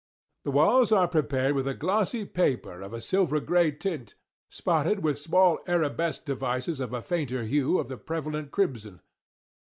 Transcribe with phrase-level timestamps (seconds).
[0.45, 4.15] The walls are prepared with a glossy paper of a silver gray tint,
[4.49, 9.01] spotted with small Arabesque devices of a fainter hue of the prevalent crimson.